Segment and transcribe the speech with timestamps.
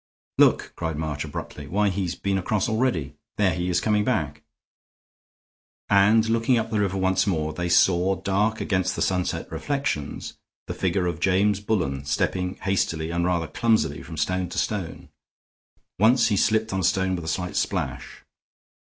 [0.39, 1.67] "Look!" cried March, abruptly.
[1.67, 3.13] "Why, he's been across already.
[3.37, 4.41] There he is coming back."
[5.91, 10.73] And, looking up the river once more, they saw, dark against the sunset reflections, the
[10.73, 15.09] figure of James Bullen stepping hastily and rather clumsily from stone to stone.
[15.99, 18.23] Once he slipped on a stone with a slight splash.